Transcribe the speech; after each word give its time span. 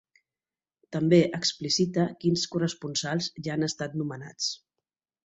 També 0.95 1.19
explicita 1.37 2.05
quins 2.23 2.45
corresponsals 2.55 3.29
ja 3.49 3.53
han 3.57 3.69
estat 3.69 3.95
nomenats. 4.03 4.49